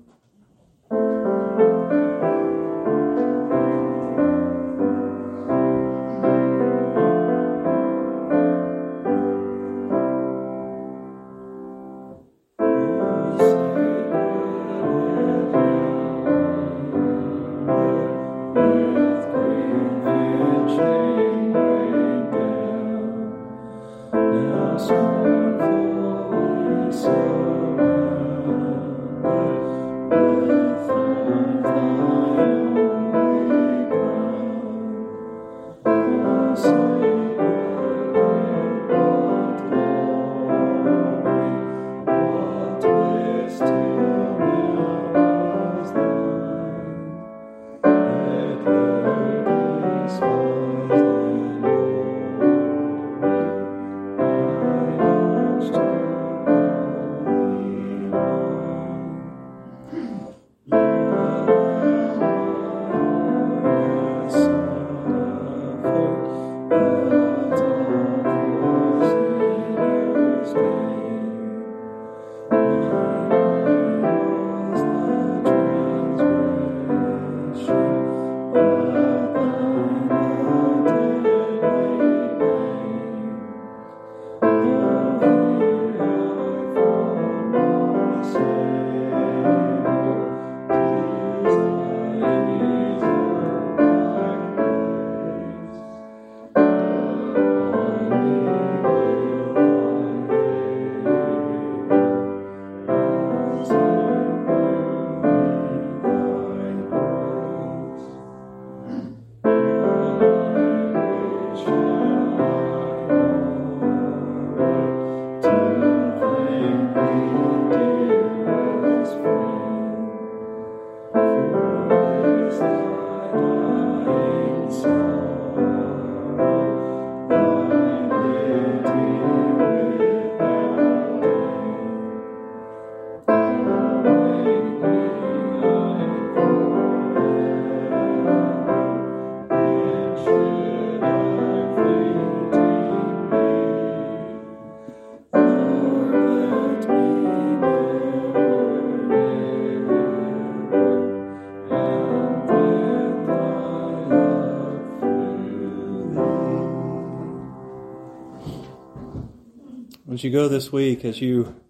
[160.19, 161.61] As you go this week, as you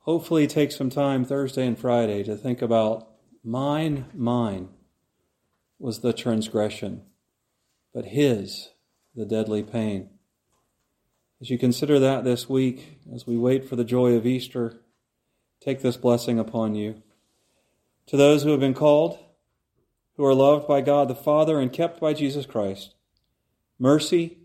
[0.00, 3.08] hopefully take some time Thursday and Friday to think about
[3.42, 4.68] mine, mine
[5.78, 7.00] was the transgression,
[7.94, 8.68] but his
[9.14, 10.10] the deadly pain.
[11.40, 14.82] As you consider that this week, as we wait for the joy of Easter,
[15.62, 17.02] take this blessing upon you.
[18.08, 19.18] To those who have been called,
[20.18, 22.92] who are loved by God the Father and kept by Jesus Christ,
[23.78, 24.36] mercy,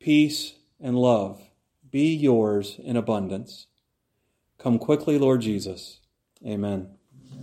[0.00, 1.43] peace, and love
[1.94, 3.68] be yours in abundance.
[4.58, 6.00] Come quickly, Lord Jesus.
[6.44, 6.88] Amen.